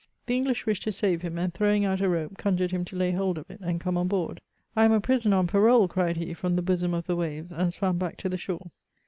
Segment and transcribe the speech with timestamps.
[0.25, 2.95] The Eng lish wished to save him, and, throwing out a rope, conjured him to
[2.95, 4.39] lay hold of it, and come on hoard:^'
[4.75, 7.71] I am a prisoner on parole," cried he from the hosom of the waves, and
[7.71, 8.71] swam hack to the shore.